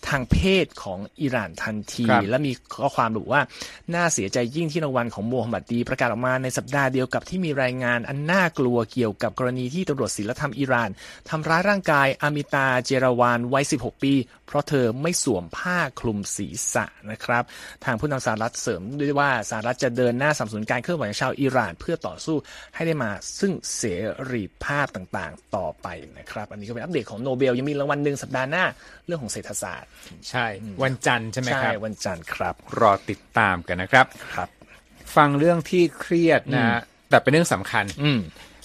[0.08, 3.42] ทางเพศของอิหร่านทันทีครับและมีข้อความระบุว่า
[3.94, 10.90] น่าเสียใจยิ่งที่รางวัลของโมฮัมหมัดดี ประกาศออกมาในสัปดาห์เดียวกับที่มีรายงานอันน่ากลัวเกี่ยวกับกรณีที่ตำรวจศีลธรรมอิหร่าน
[11.28, 14.14] ทำร้ายร่างกายอามิตาเจราวานวัย 16 ปี
[14.46, 17.44] เพราะเธอไม่สวมผ้าคลุมศีรษะนะครับ
[17.84, 22.37] ทางผู้นำสหรัฐเสริมด้วยว่าสหรัฐจะเดินหน้าสนับสนุนการเคลื่อนไหวของชาวอิหร่าน เพื่อต่อสู้
[22.74, 23.82] ให้ได้มาซึ่งเส
[24.32, 25.87] รีภาพต่างๆ ต่อไป
[26.18, 28.64] นะครับ อันนี้ก็เป็นอัปเดตของโนเบลยังมีรางวัลหนึ่งสัปดาห์หน้า
[29.06, 29.88] เรื่องของเศรษฐศาสตร์
[30.30, 30.46] ใช่
[30.82, 34.48] วันจันทร์ใช่ไหมใช่ครับวันจันทร์ครับ รอติดตามกันนะครับครับ
[35.16, 36.80] ฟังเรื่องที่เครียดนะ
[37.11, 38.20] แต่เป็นเรื่องสำคัญ อืม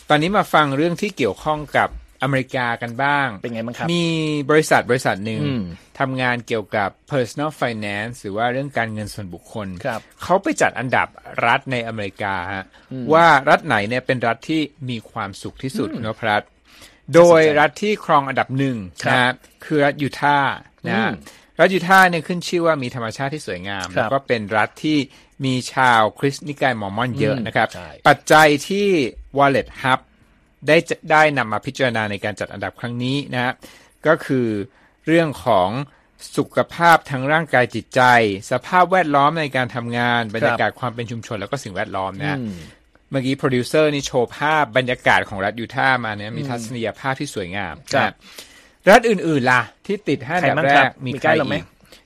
[0.10, 1.90] ตอนนี้มาฟังเรื่องที่เกี่ยวข้องกับ
[2.22, 4.08] อเมริกากันบ้าง เป็นไงบ้างครับ มี
[4.52, 5.64] บริษัทบริษัทหนึ่งอืม
[6.00, 11.08] ทำงานเกี่ยวกับ personal finance หรือว่าเรื่องการเงินส่วนบุคคลครับเขาไปจัดอันดับ
[11.46, 12.66] รัฐในอเมริกาฮะ
[13.14, 16.50] ว่ารัฐไหนเนี่ยเป็นรัฐที่มีความสุขที่สุดคุณนพรัตน์
[17.16, 19.32] โดยรัฐที่ครองอันดับหนึ่งครับนะฮะ
[19.66, 20.54] คือรัฐยูทาห์
[20.88, 21.18] นะฮะอืม
[21.60, 24.98] รัฐยูทาห์เนี่ยขึ้นชื่อว่ามีธรรมชาติที่สวยงามครับแล้วก็เป็นรัฐที่
[25.46, 28.88] มีชาวคริสต์นิกายมอร์มอนเยอะอืมนะครับใช่ปัจจัยที่
[29.38, 30.00] Wallet Hub
[30.68, 33.54] ได้จะได้นำมาพิจารณาในการจัดอันดับครั้งนี้นะฮะ
[34.08, 34.48] ก็คือ
[35.08, 35.70] เรื่องของ
[36.38, 38.02] สุขภาพทั้งร่างกายจิตใจ
[38.52, 42.54] สภาพแวดล้อมในการทำงาน บรรยากาศความเป็นชุมชนแล้วก็สิ่งแวดล้อมนะฮะอืม
[43.14, 51.66] เมื่อกี้โปรดิวเซอร์นี่โชว์ภาพบรรยากาศของรัฐยูทาห์มาเนี่ยมีทัศนียภาพที่สวยงามครับนะรัฐอื่นๆล่ะ ที่ติดห้าอันดับใครบ้างแรกครับมีมีใครใกล้เราไหมอีก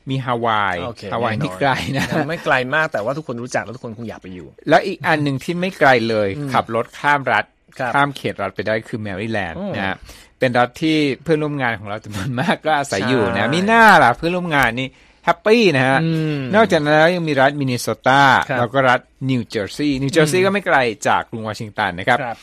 [0.10, 7.46] มีฮาวายโอเคฮาวายแน่นอนนี่ไกลนะยังไม่ไกลมากแต่ว่าทุกคนรู้จักแล้วทุกคนคงอยากไปอยู่ แล้วอีกอันหนึ่งที่ไม่ไกลเลย ขับรถข้ามรัฐ
[7.80, 9.96] ครับข้ามเขตรัฐไปได้คือแมริแลนด์อืมนะฮะ
[10.40, 14.88] เป็นรัฐที่เพื่อนร่วมงานของเราจำนวนมากก็อาศัยอยู่ใช่นะมิน่าล่ะเพื่อนร่วมงานนี่
[15.28, 22.38] happy นะฮะอืมนอกจากนั้นแล้วยังมีรัฐมินนิโซตาครับแล้วก็รัฐนิวเจอร์ซีย์นิวเจอร์ซีย์ก็ไม่ไกลจากกรุงวอชิงตันนะครับครับ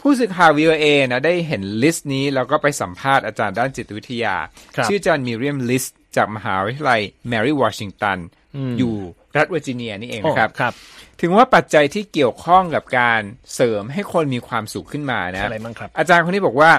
[0.00, 4.36] ผู้สื่อข่าว VOA นะได้เห็น list นี้ แล้วก็ไปสัมภาษณ์อาจารย์ด้านจิตวิทยา
[4.76, 8.18] ครับชื่ออาจารย์มิเรียมลิสต์จากมหาวิทยาลัยแมรี่วอชิงตัน
[8.56, 8.94] อืมอยู่
[9.36, 10.72] รัฐเวอร์จิเนียนี่เองนะครับโอ้ครับ
[11.20, 13.20] ถึงว่าปัจจัยที่เกี่ยวข้องกับการ
[13.54, 16.70] เสริมให้คนมีความสุขขึ้นมานะอะไรบ้างครับ อาจารย์คนนี้บอกว่า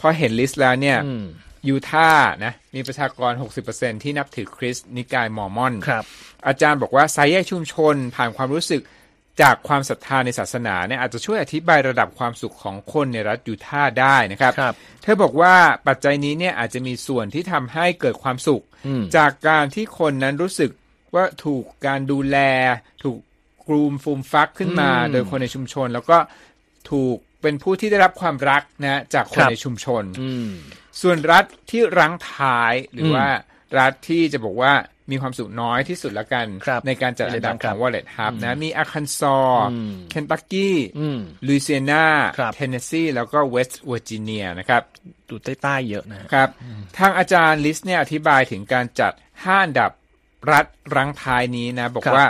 [0.00, 1.24] พอเห็น list แล้วเนี่ยอืม
[1.68, 3.32] ยูทาห์นะมีประชากร
[3.68, 6.04] 60%ที่นับถือคริสต์นิกายมอร์มอนครับ
[6.46, 8.82] อาจารย์บอกว่าสายใยชุมชนผ่านความรู้สึก
[9.42, 15.54] จากความศรัทธาในศาสนาเนี่ยอาจจะช่วยอธิบายระดับความสุขของคนในรัฐยูทาห์ได้นะครับครับเธอบอกว่า
[15.88, 20.70] ปัจจัยนี้เนี่ยอาจจะมีส่วนที่ทำให้เกิดความสุขอืมจากการที่คนนั้นรู้สึก
[21.14, 22.38] ว่าถูกการดูแล
[23.04, 23.18] ถูก
[23.68, 26.18] กรูมฟูมฟักขึ้นมาอืมโดยคนในชุมชน แล้วก็
[26.90, 30.50] ถูก เป็นผู้ที่ได้รับความรักนะจากคนครับในชุมชนอืม
[31.02, 33.26] ส่วนรัฐที่รั้งท้ายหรือมว่า
[33.78, 34.72] รัฐที่จะบอกว่า
[35.10, 39.38] มีความสุขน้อยที่สุดละกันครับในการจัดอันดับคขรัอบง Wallet Hub นะมีอาคันซอ
[39.72, 42.06] อืมเคนตักกี้อืมลุยเซียนา
[42.38, 44.82] ครับเทนเนสซีแล้วก็เวสต์เวอร์จิเนียนะครับ
[45.28, 46.48] ดูใต้ๆเยอะนะฮะครับ
[46.98, 49.90] ทางอาจารย์ลิสเนี่ยอธิบายถึงการจัด5อันดับ
[50.52, 52.26] รัฐรั้งท้ายนี้นะ บอกครับว่า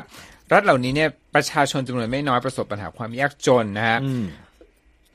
[0.52, 4.24] รัฐเหล่านี้เนี่ยประชาชนจำนวนไม่น้อยประสบปัญหาความยากจนนะฮะอืม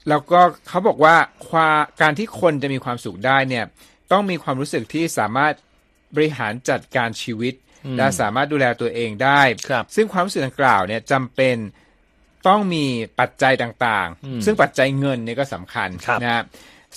[0.09, 1.15] แล้วก็เขาบอกว่า
[1.49, 3.65] ความการที่คนจะมีความสุขได้เนี่ย
[4.11, 5.53] ต้องมีความรู้สึกที่สามารถ
[6.15, 7.53] บริหารจัดการชีวิต
[7.97, 11.55] และสามารถดูแลตัวเองได้ครับซึ่งความรู้สึกดังกล่าวเนี่ยจำเป็น
[12.47, 12.85] ต้องมี
[13.19, 16.43] ปัจจัยต่างอืมๆซึ่งปัจจัยเงินเนี่ยก็สำคัญครับนะฮะ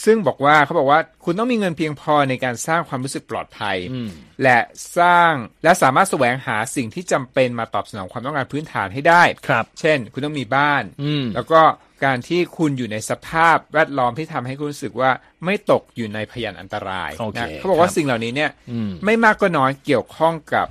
[0.04, 4.08] ซึ่งบอกว่าเขาบอกว่าคุณต้องมีเงินเพียงพอในการสร้างความรู้สึกปลอดภัยอืม
[4.42, 4.58] และ
[4.98, 5.32] สร้าง
[5.64, 11.60] และสามารถแสวงหาสิ่งที่จำเป็นมาตอบสนองความต้องการพื้นฐานให้ได้ครับ เช่น คุณต้องมีบ้านอืมแล้วก็
[12.04, 15.10] การที่คุณอยู่ในสภาพแวดล้อมที่ทำให้คุณรู้สึกว่า
[15.44, 20.66] ไม่ตกอยู่ในพยานอันตรายโอเคนะเขาบอกว่าครับสิ่งเหล่านี้เนี่ยอืมไม่มากก็น้อยเกี่ยวข้องกับ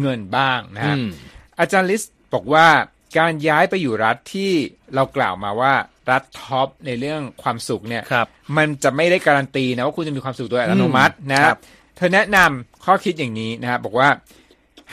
[0.00, 1.10] เงินบ้างนะฮะอืม
[1.58, 2.02] อาจารย์ลิส
[2.34, 2.66] บอกว่า
[3.18, 4.52] การย้ายไปอยู่รัฐที่
[4.94, 5.72] เรากล่าวมาว่า
[6.10, 11.58] รัฐ top ในเรื่องความสุขเนี่ยครับมันจะไม่ได้การันตีนะว่าคุณจะมีความสุขโดยอัตโนมัตินะครับ
[11.96, 14.08] เธอแนะนำข้อคิดอย่างนี้นะครับบอกว่า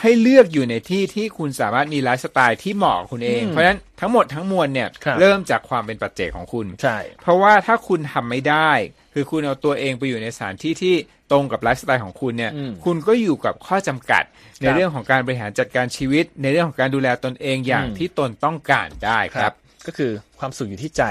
[0.00, 8.70] ให้เลือกอยู่ในที่ที่คุณสามารถมีไลฟ์สไตล์ที่เหมาะกับคุณเองอืมเพราะฉะนั้นทั้งหมดทั้งมวลเนี่ยครับเริ่มจากความเป็นปัจเจกของคุณใช่ เพราะว่าถ้าคุณทำไม่ได้
[9.14, 10.94] คือคุณเอาตัวเองไปอยู่ในสถานที่ที่
[11.30, 14.22] ตรงกับไลฟ์สไตล์ของคุณเนี่ยอืมคุณก็อยู่กับข้อจำกัด
[14.60, 19.54] ในครับเรื่องของการบริหารจัดการชีวิต ในเรื่องของการดูแลตนเองอย่างอืมที่ตนต้องการได้ครับ
[19.86, 21.02] ก็คือความสุขอยู่ที่ใจ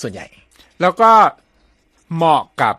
[0.00, 0.26] ส่วนใหญ่
[0.80, 1.10] แล้วก็
[2.14, 2.74] เหมาะกับ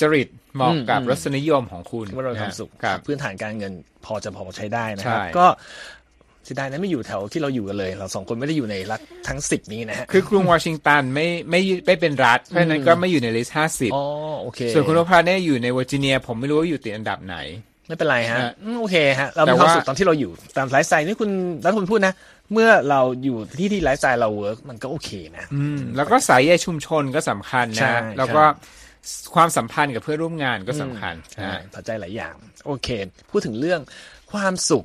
[0.00, 3.72] จริต เหมาะกับอืมรสนิยมของคุณว่าเรามีความสุขครับพื้นฐานการเงิน
[4.04, 5.46] พอจะพอใช้ได้นะครับใช่ก็
[6.44, 14.04] เสียดายนะไม่อยู่แถวที่เราอยู่กันเลย เราสองคนไม่ได้อยู่ในรัฐทั้งสิบนี้นะฮะคือกรุงวอชิงตันไม่ไม่ไม่เป็นรัฐ เพราะฉะนั้นก็ไม่อยู่ใน list ห้าสิบอ๋อ
[14.42, 17.36] โอเคส่วนคุณนพรัตน์เนี่ยอยู่ในเวอร์จิเนีย ผมไม่รู้ว่าอยู่ติดอันดับไหน
[17.88, 21.30] ไม่เป็นไรฮะฮะอืมโอเคฮะเราแต่ว่ามีความสุขตอนที่เราอยู่ตามไลฟ์สไตล์นี่คุณ
[21.64, 22.14] รัฐพลพูดนะ
[22.52, 28.42] เมื่อเราอยู่ที่ที่ไลฟ์สไตล์เรา work มันก็โอเคนะ อืมแล้วก็สายใยชุมชนก็สำคัญใช่นะ แล้วก็
[29.34, 32.34] ความสัมพันธ์กับเพื่อนร่วมงานก็สำคัญใช่นะปัจจัยหลายอย่าง
[32.66, 32.88] โอเค
[33.30, 33.80] พูดถึงเรื่อง
[34.32, 34.84] ความสุข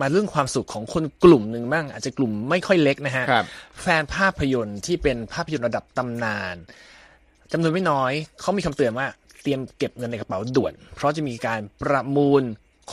[0.00, 3.44] มาเรื่องความสุขของคนกลุ่มหนึ่งบ้างอาจจะกลุ่มไม่ค่อยเล็กนะฮะครับ
[3.82, 6.56] แฟนภาพยนตร์ที่เป็นภาพยนตร์ระดับตำนาน
[7.52, 9.06] จำนวนไม่น้อย เขามีคำเตือนว่า
[9.42, 12.42] เตรียมเก็บเงินในกระเป๋าด่วน เพราะจะมีการประมูล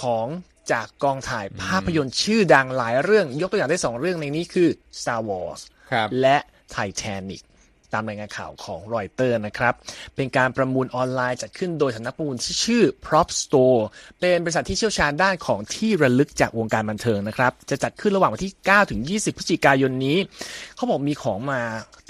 [0.01, 0.27] ของ
[0.71, 5.61] จากกองถ่ายภาพยนตร์ชื่อดังหลายเรื่อง ยกตัวอย่างได้สองเรื่องในนี้คือ Star Wars
[5.91, 6.37] ครับและ
[6.75, 7.41] Titanic
[7.93, 9.73] ตามรายงานข่าวของรอยเตอร์นะครับ
[10.15, 13.80] เป็นการประมูลออนไลน์จัดขึ้นโดยสำนักประมูลที่ชื่อ Prop Store
[14.19, 20.17] เป็นบริษัทที่เชี่ยวชาญด้านของที่ระลึกจากวงการบันเทิงนะครับ จะจัดขึ้นระหว่างวันที่ 9 ถึง 20 พฤศจิกายนนี้
[20.76, 21.60] เขาบอกมีของมา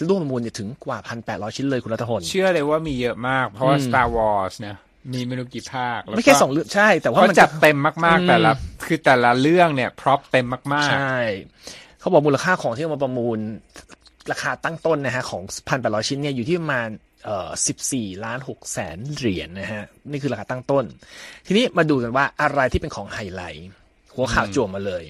[0.10, 4.78] ร่วมประมูลเนี่ยถึงกว่า 1,800 ชิ้นเลยคุณรัฐพล เชื่อเลยว่ามีเยอะมาก เพราะว่าอืม Star Wars เนี่ย
[5.12, 8.52] มีไม่รู้กี่ภาคล้วก็ไม่แค่สองเรื่องใช่ แต่ว่าเขามันจัดเต็มมากอืมๆแต่ละ
[8.86, 11.16] คือแต่ละเรื่องเนี่ยพร็อพเต็มมากใช่
[12.00, 13.40] เขาบอกมูลค่าของที่เอามาประมูล
[14.32, 15.44] ราคาตั้งต้นนะฮะของ
[15.76, 16.90] 1,800 ชิ้นเนี่ยอยู่ที่ประมาณ
[17.26, 17.50] เอ่อ
[17.88, 20.86] 14 ล้าน6แสนเหรียญนะฮะ นี่คือราคาตั้งต้น
[21.46, 23.70] ทีนี้มาดูกันว่าอะไรที่เป็นของไฮไลท์
[24.16, 25.04] หัวข่าวจั่วมาเลย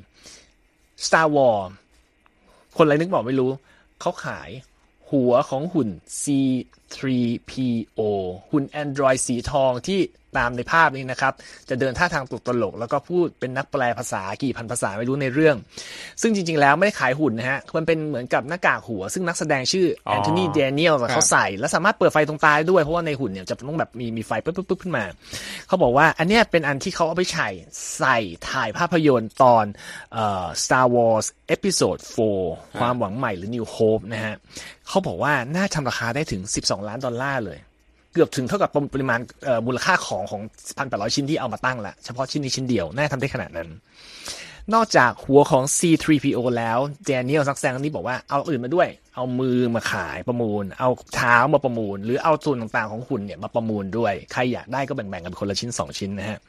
[1.06, 1.66] Star Wars
[2.78, 3.52] คนไรนึกบอกไม่รู้
[4.02, 4.50] เขาขาย
[5.12, 5.90] หัวของหุ่น
[6.24, 8.02] C3PO
[8.52, 10.00] หุ่น Android สีทองที่
[10.38, 11.34] ตามในภาพนี้นะครับ
[11.70, 15.56] จะเดินท่าทางตลกตลก แล้วก็พูดเป็นนักแปลภาษากี่พันภาษาไม่รู้ในเรื่อง
[16.22, 25.06] ซึ่งจริง ๆ แล้วไม่ได้ขายหุ่นนะฮะ มันเป็นเหมือนกับหน้ากากหัว ซึ่งนักแสดงชื่ออ๋อแอนโทนีเดเนียลครับเขาใส่ แล้วสามารถเปิดไฟตรงตาได้ด้วย เพราะว่าในหุ่นเนี่ยจะต้องแบบมีมีไฟปุ๊บปุ๊บปุ๊บขึ้นมา
[25.68, 27.48] เขาบอกว่าอันเนี้ยเป็นอันที่เขาเอาไปใช้
[27.98, 28.18] ใส่
[28.50, 29.66] ถ่ายภาพยนตร์ตอน
[30.14, 32.02] เอ่อ Star Wars Episode
[32.40, 34.36] 4 ความหวังใหม่หรือ New Hope นะฮะ
[34.88, 39.20] เขาบอกว่าน่าทำราคาได้ถึง 12 ล้านดอลลาร์เลยเกือบถึงเท่ากับปริมาณ
[39.66, 40.42] มูลค่าของของ
[40.78, 43.70] พันแปดร้อยชิ้นที่เอามาตั้งละเฉพาะชิ้นนี้ชิ้นเดียว น่าทำได้ขนาดนั้น
[44.74, 56.40] นอกจากหัวของ C3PO แล้วแดเนียลซักแซงนี่บอกว่าเอาอื่นมาด้วย เอามือมาขายประมูล เอาเท้ามาประมูล หรือเอาส่วนต่างๆของหุ่นเนี่ยมาประมูลด้วย ใครอยากได้ก็แบ่งๆกันเป็นคนละชิ้น 2 ชิ้นนะฮะ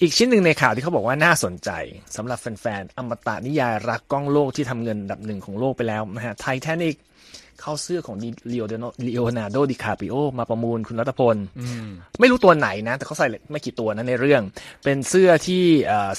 [0.00, 1.70] อีกชิ้นหนึ่งในข่าวที่เขาบอกว่าน่าสนใจ
[2.16, 6.96] สำหรับแฟนๆอมตะนิยายรักกล้องโลกที่ทำเงินอันดับหนึ่งของโลกไปแล้วนะฮะไททานิก
[7.60, 8.16] เข้าเสื้อของ
[8.52, 8.64] ลีโอ
[9.06, 11.36] ลีโอนาร์โดดิคาปิโอมาประมูลคุณรัตพล
[12.20, 14.42] ไม่รู้ตัวไหนนะ แต่เขาใส่ไม่กี่ตัวนะในเรื่อง
[14.84, 15.64] เป็นเสื้อที่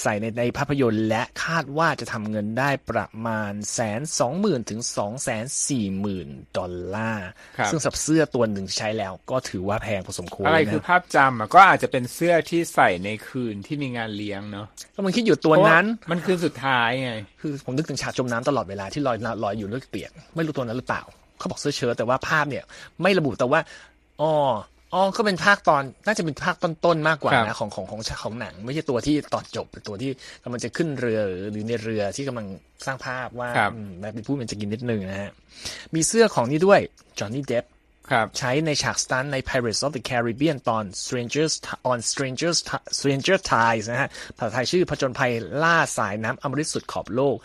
[0.02, 7.28] ใส่ในในภาพยนตร์ และคาดว่าจะทำเงินได้ประมาณแสนสองหมื่นถึงสองแสนสี่หมื่นดอลลาร์
[7.70, 21.02] ซึ่งสับเสื้อตัวหนึ่งใช้แล้ว ก็ถือว่าแพงพอสมควรอะไรคือภาพจำก็อาจจะเป็นเสื้อที่ใส่ในคืนที่มีงานเลี้ยงเนาะก็มันคิดอยู่ตัวนั้นมันคืนสุดท้ายไง คือผมนึกถึงฉากจมน้ำตลอดเวลาที่ลอยลอยอยู่เลือดเปียกไม่รู้ตัวนั้นหรือเปล่า
[21.38, 22.64] เขาบอกเสื้อเชิ้ตแต่ว่าภาพเนี่ย
[23.02, 23.60] ไม่ระบุแต่ว่า
[24.20, 24.32] อ๋อ
[24.94, 30.10] อ๋อก็เป็นภาคตอนน่าจะเป็นภาคต้นๆมากกว่านะของของของของหนัง ไม่ใช่ตัวที่ตอนจบเป็นตัวที่
[30.42, 32.46] กำลังจะขึ้นเรือหรือในเรือที่กำลัง
[32.86, 33.48] สร้างภาพว่า
[34.00, 35.30] แบบเป็นผู้เป็นจะกินนิดนึงนะฮะ
[35.94, 36.80] มีเสื้อของนี่ด้วย
[37.18, 37.64] จอห์นนี่เดฟ
[38.38, 41.52] ใช้ในฉากสตันใน Pirates of the Caribbean ตอน Strangers
[41.90, 42.58] on Strangers
[42.98, 47.36] Stranger Tides นะฮะภาษาไทยชื่อผจญภัยล่าสายน้ำอมฤตสุดขอบโลก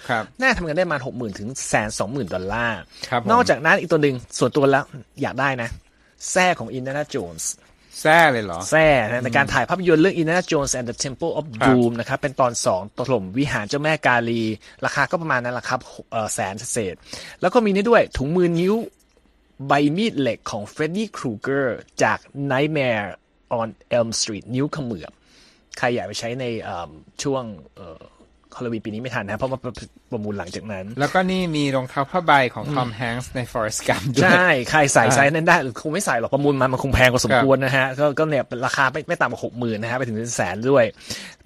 [0.41, 2.79] น่าทำเงินได้มาหกหมื่นถึงแสนสองหมื่นดอลลาร์
[3.31, 4.83] นอกจากนั้นอีกตัวหนึ่งส่วนตัวแล้ว
[5.21, 5.69] อยากได้นะ
[6.31, 7.45] แท้ของ Indiana Jones
[8.01, 14.41] แท้เลยเหรอแท้นะในการถ่ายภาพยนตร์เรื่อง Indiana Jones and the Temple of Doom นะครับ เป็นตอนสองถล่มวิหารเจ้าแม่กาลี
[14.85, 15.79] ราคาก็ประมาณนั้นแหละครับ
[16.33, 16.95] แสนเศษ
[17.41, 18.75] แล้วก็มีนี่ด้วยถุงมือนิ้ว
[19.67, 22.19] ใบมีดเหล็กของเฟรดดี้ครูเกอร์จาก
[22.51, 23.07] Nightmare
[23.59, 23.67] on
[23.97, 25.13] Elm Street นิ้วขมือบ
[25.77, 26.45] ใครอยากไปใช้ใน
[27.23, 27.43] ช่วง
[28.55, 29.61] ฮาโลวีนปีนี้ไม่ทันนะ เพราะมัน
[30.11, 40.83] ประมูลหลังจากนั้น แล้วก็นี่มีรองเท้าผ้าใบของทอมแฮงส์ใน Forrest Gump ด้วย ใช่ ใครใส่ไซส์นั้นได้ คงไม่ใส่หรอกประมูลมันมันคงแพงกว่าสมควรนะฮะก็ก็เนี่ยราคาไม่ไม่ต่ำกว่าหกหมื่นนะฮะ ไปถึงแสนด้วย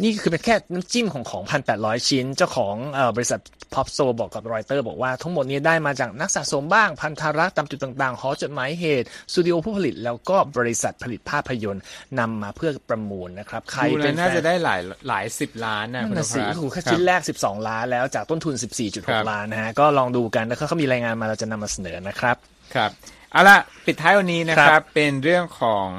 [0.01, 2.75] นี่คือเป็นแค่น้ำจิ้มของของพันแปดร้อยชิ้น เจ้าของ
[3.15, 3.39] บริษัท
[3.73, 11.83] พ็อปโซบอกกับรอยเตอร์บอกว่าทั้งหมดนี้ได้มาจากนักสะสมบ้างพันธรักษ์ตามจุดต่างๆหอจดหมายเหตุสตูดิโอผู้ผลิตแล้วก็บริษัทผลิตภาพยนตร์
[12.19, 18.50] นำมาเพื่อประมูลนะครับใครเป็นน่าจะได้หลายหลายสิบล้านนะคุณสิคือแค่ชิ้นแรก 12 ล้านแล้วจากต้นทุน
[18.89, 22.37] 14.6 ล้านนะฮะก็ลองดูกันแล้วเขามีรายงานมาเราจะนำมาเสนอนะครับ
[22.75, 22.91] ครับ
[23.31, 25.89] เอาละปิดท้ายวันนี้นะครับ เป็นเรื่องของ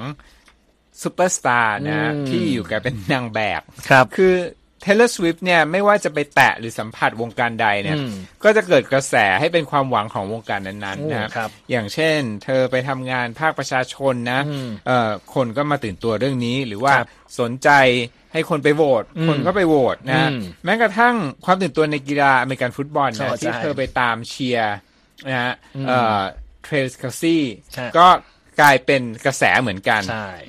[1.02, 4.34] ซูเปอร์สตาร์นะที่อยู่กับเป็นนางแบกครับคือ
[4.84, 7.96] Taylor Swift เนี่ยไม่ว่าจะไปแตะหรือสัมผัสวงการใดเนี่ย
[8.44, 14.40] ก็จะเกิดกระแสให้เป็นความหวังของวงการนั้นๆนะครับ อย่างเช่น เธอไปทำงานภาคประชาชนนะ
[14.86, 16.94] เอ่อคนก็มาตื่นตัวเรื่องนี้หรือว่า
[17.40, 17.70] สนใจ
[18.32, 20.30] ให้คนไปโหวตคนก็ไปโหวตนะ
[20.64, 21.14] แม้กระทั่ง
[21.44, 24.74] ความตื่นตัวในกีฬาอเมริกันฟุตบอลนะที่เธอไปตามเชียร์
[25.28, 25.52] นะฮะ
[25.86, 26.20] เอ่อ
[26.62, 27.44] Travis Kelce
[27.98, 28.08] ก็
[28.60, 30.02] กลายเป็นกระแสเหมือนกัน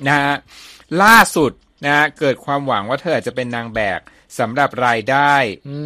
[0.06, 0.34] นะฮะ
[1.02, 1.52] ล่าสุด
[1.86, 4.00] นะเกิดความหวังว่าเธออาจจะเป็นนางแบก
[4.38, 5.34] สำหรับรายได้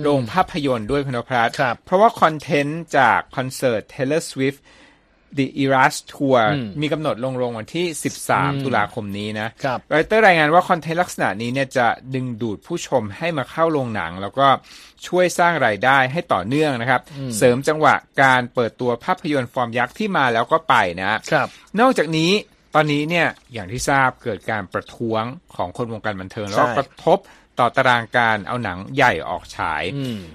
[0.03, 1.51] โรงภาพยนตร์ด้วยคุณพรัต
[1.85, 4.59] เพราะว่าคอนเทนต์จากคอนเสิร์ต Taylor Swift
[5.39, 6.43] The Eras Tour
[6.81, 7.87] มีกำหนดลงโรงวันที่
[8.25, 9.49] 13 ตุลาคมนี้นะ
[9.95, 14.47] รอยเตอร์รายงานว่าคอนเทนต์ลักษณะนี้เนี่ยจะดึงดูดผู้ชมให้มาเข้าโรงหนัง แล้วก็
[15.07, 17.01] ช่วยสร้างรายได้ให้ต่อเนื่องนะครับ
[17.39, 21.49] เสริมจังหวะการเปิดตัวภาพยนตร์ฟอร์มยักษ์ที่มาแล้วก็ไปนะครับ
[21.81, 22.33] นอกจากนี้
[22.75, 25.23] ตอนนี้เนี่ยอย่างที่ทราบเกิดการประท้วง
[25.57, 27.19] ของคนวงการบันเทิงแล้วก็กระทบ
[27.59, 29.83] ต่อตารางการเอาหนังใหญ่ออกฉาย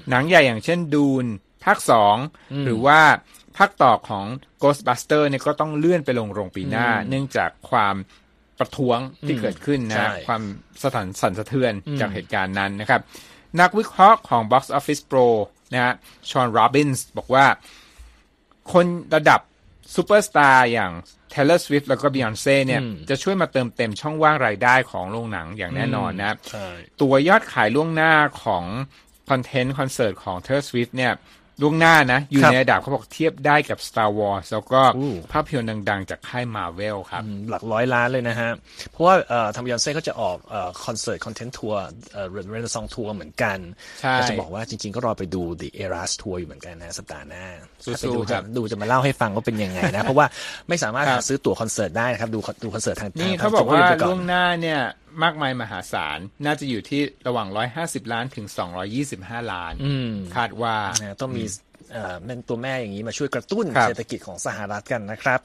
[0.09, 1.25] หนังใหญ่อย่างเช่นดูน
[1.63, 2.17] ภาคสอง
[2.65, 2.99] หรือว่า
[3.57, 4.25] ภาคต่อของ
[4.61, 7.95] Ghostbuster เนี่ยก็ต้องเลื่อนไปลงโรงปีหน้า เนื่องจากความ
[8.59, 10.41] ประท้วงที่เกิดขึ้นนะความ
[10.83, 13.01] สถานสั่นสะเทือนจากเหตุการณ์นั้นนะครับ
[13.61, 15.27] นักวิเคราะห์ของ Box Office Pro
[15.73, 15.93] นะฮะ
[16.29, 17.45] ชอนโรบินส์บอกว่า
[18.73, 18.85] คน
[19.15, 19.41] ระดับ
[19.95, 20.91] ซูเปอร์สตาร์อย่าง
[21.33, 26.35] Taylor Swift แล้วก็ Beyonce เนี่ย จะช่วยมาเติมเต็มช่องว่างรายได้ของโรงหนังอย่างแน่นอนนะ
[27.01, 28.13] ตัวยอดขายล่วงหน้า
[28.43, 28.63] ของ
[29.29, 31.13] คอนเทนต์คอนเสิร์ตของ Taylor Swift เนี่ย
[31.61, 34.81] ล่วงหน้านะ อยู่ในระดับเขาบอกเทียบได้กับ Star Wars แล้วก็
[35.31, 38.51] ภาพยนตร์ดัง ๆ จากค่าย Marvel ครับ หลักร้อยล้านเลยนะฮะ
[38.91, 39.15] เพราะว่า
[39.55, 40.37] ทางบียอนเซ่ก็จะออก
[40.85, 41.81] คอนเสิร์ต คอนเทนต์ทัวร์
[42.51, 43.57] Renaissance Tour เหมือนกัน
[44.17, 47.45] ก็จะบอกว่าจริง ๆ ก็รอไปดู The Eras Tour อยู่เหมือนกันนะสัปดาห์หน้า
[48.01, 50.25] ไปดูจะดูจะมาเล่าให้ฟังว่าเป็นยังไงนะ เพราะว่า
[50.69, 54.81] ไม่สามารถหาซื้อตั๋วคอนเสิร์ตได้ครับดูดูคอนเสิร์ตทางนี่เขาบอกว่าล่วงหน้าเนี่ย
[55.23, 57.47] มากมายมหาศาล น่าจะอยู่ที่ระหว่าง
[57.79, 58.45] 150 ล้านถึง
[58.99, 59.73] 225 ล้าน
[60.35, 60.75] คาดว่า
[61.21, 61.45] ต้องมี
[62.25, 65.39] เป็นตัวแม่อย่างนี้มาช่วยกระตุ้นเศรษฐกิจของสหรัฐกันนะครับ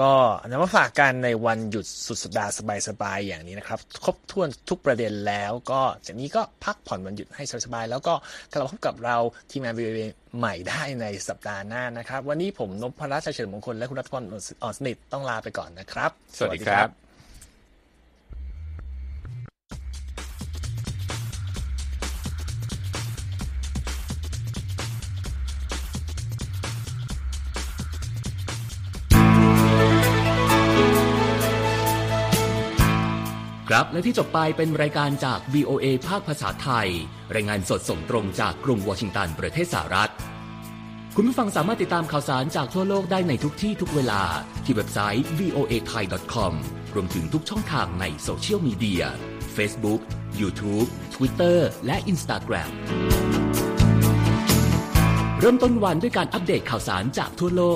[0.00, 0.12] ก็
[0.50, 2.50] นำมาฝากกันในวันหยุดสุดสัปดาห์
[2.88, 8.14] สบายๆอย่างนี้นะครับ ครบถ้วนทุกประเด็นแล้วก็จากนี้ก็พักผ่อนวันหยุดให้สบายๆแล้วก็
[8.50, 9.16] กลับมาพบกับเรา
[9.50, 9.98] ทีมงานวีว
[10.38, 14.22] ใหม่ได้ในสัปดาห์หน้านะครับ วันนี้ผมนพพรัชชัยเฉลิมมงคลและคุณรัตพร
[14.62, 17.05] อ่อนสนิทต้องลาไปก่อนนะครับ สวัสดีครับ
[33.76, 36.88] ครับ และที่จบไปเป็นรายการจาก VOA ภาคภาษาไทย
[37.34, 40.10] รายงานสดส่งตรงจากกรุงวอชิงตัน ประเทศสหรัฐ
[41.16, 44.22] คุณผู้ฟังสามารถติดตามข่าวสารจากทั่วโลกได้ในทุกที่ทุกเวลา
[44.64, 46.52] ที่เว็บไซต์ voa thai com
[46.94, 49.04] รวมถึงทุกช่องทางในโซเชียลมีเดีย
[49.56, 50.00] Facebook
[50.40, 52.70] YouTube Twitter และ Instagram
[55.40, 57.74] เริ่มต้นวันด้วยการอัปเดตข่าวสารจากทั่วโลก